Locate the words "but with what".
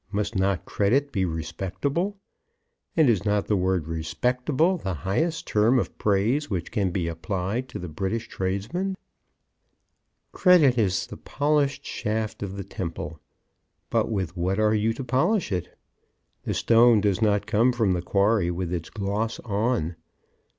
13.91-14.57